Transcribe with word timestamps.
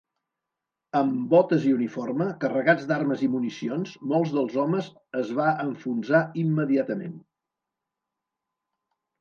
Amb 0.99 1.19
botes 1.33 1.67
i 1.71 1.73
uniforme, 1.79 2.27
carregats 2.45 2.87
d'armes 2.91 3.21
i 3.27 3.29
municions, 3.33 3.93
molts 4.13 4.33
dels 4.39 4.57
homes 4.63 4.89
es 5.21 5.31
va 5.41 5.47
enfonsar 5.67 6.23
immediatament. 6.45 7.17